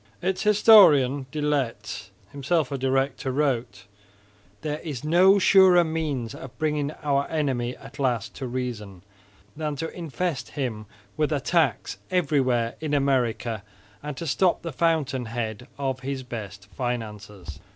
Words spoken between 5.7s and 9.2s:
means of bringing our Enemy at last to reason,